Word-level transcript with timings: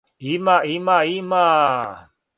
Има, 0.35 0.55
има, 0.77 0.95
има! 1.17 1.45